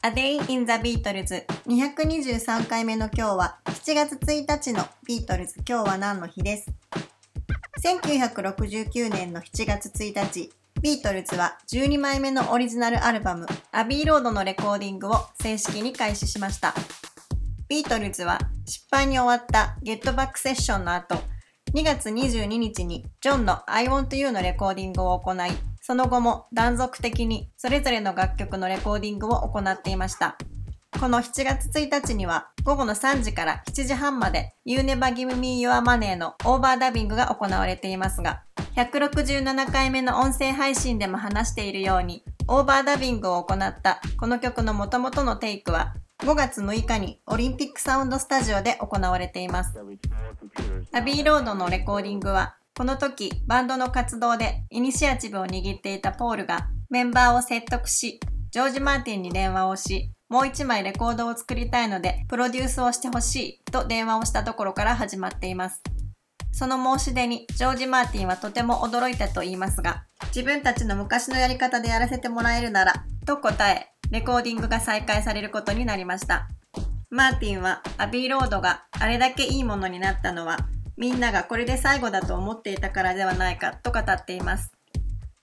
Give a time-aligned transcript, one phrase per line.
[0.00, 6.70] A Day in the Beatles 223回目の今日は7月1日のビートルズ今日は何の日です
[7.84, 10.52] ？1969年の7月1日。
[10.80, 16.74] ビートルズは12枚目のオリジナルアルバムアビーロードのレコーディングを正式に開始しました。
[17.68, 21.16] ビートルズは失敗に終わったゲットバックセッションの後
[21.74, 25.50] 2月22日にジョンの I Want You のレコーディングを行い
[25.88, 30.36] その後も断続的にそれぞれの楽曲のレコーディングを行っていました。
[31.00, 38.42] この7月1日には午後の3時から7時半まで You Never Give Me Your Money のオーバーダビングが行われていますが、
[38.76, 49.72] 167回目の音声配信でも話しているように、オーバーダビングを行ったこの曲の元々のテイクは5月6日にオリンピックサウンドスタジオで行われています。
[50.92, 58.20] アビーロードのレコーディングはこの時、バンドの活動でイニシアチブを握っていたポールがメンバーを説得し、
[58.52, 63.34] ジョージ・マーティンに電話をし、もう一枚レコードを作りたいので、プロデュースをしてほし
[63.66, 65.82] いと電話をしたところから始まっています。
[66.52, 76.46] その申し出にジョージ・マーティンはとても驚いたと言いますが、自分たちの昔のやり方でやらせてもらえるなら、と答え、レコーディングが再開されることになりました。
[77.10, 80.58] マーティンはアビーロードがあれだけいいものになったのは
[80.98, 84.72] みんながこれで最後だと思っていたからではないかと語っています。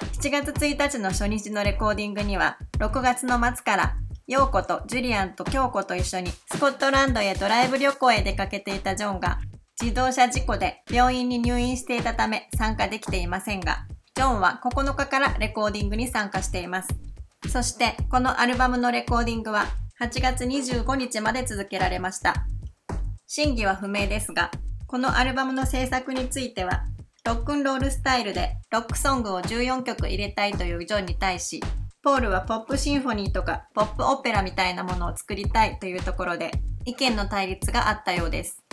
[0.00, 3.96] 7月1日の初日のレコーディングには、6月の末から、
[4.28, 9.40] 陽子とジュリアンと京子と一緒にスコットランドへドライブ旅行へ出かけていたジョンが、
[9.80, 16.88] 自動車事故で病院に入院していたため参加できていませんが、ジョンは9日からレコーディングに参加しています。
[17.48, 19.66] そして、このアルバムのレコーディングは
[20.00, 22.46] 8月25日まで続けられました。
[23.26, 24.52] 真偽は不明ですが、
[24.90, 26.82] このアルバムの制作については、
[27.24, 31.62] ロックンロールスタイルでロックソングを14曲入れたいというジョンに対し、
[32.02, 36.50] ポールはポップシンフォニーとかポップオペラみたいなものを作りたいというところで
[36.86, 38.64] 意見の対立があったようです。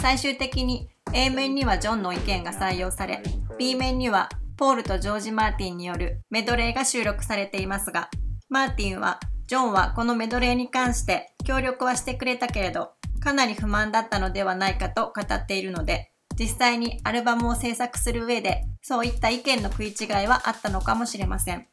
[0.00, 3.22] 最終的に A 面にはジョンの意見が採用され、
[3.56, 8.10] B 面にはポールとジョージ・マーティンによるメドレーが収録されていますが、
[8.48, 21.66] マーティンはジョンはこのメドレーに関して協力はしてくれたけれど、かなり不満だったのではないかと語っているので、実際にアルバムを制作する上で、そういった意見の食い違いはあったのかもしれません。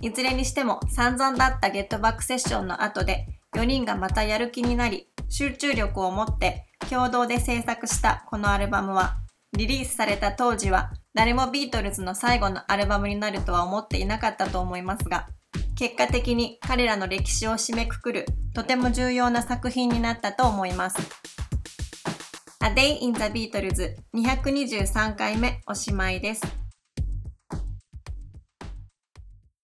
[0.00, 9.16] いずれにしても散々だったゲットバックセッションの後で、4人がまたやる気になり、集中力を持って共同で制作したこのアルバムは、
[9.56, 15.28] リリースされた当時は誰もビートルズの最後のアルバムになるとは思っていなかったと思いますが、
[15.76, 20.98] 結果的に彼らの歴史を締めくくるとても重要な作品になったと思います。
[22.60, 26.63] A Day in the Beatles 223回目おしまいです。